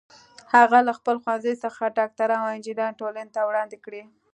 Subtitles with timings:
[0.55, 4.01] هغه له خپل ښوونځي څخه ډاکټران او انجینران ټولنې ته وړاندې کړي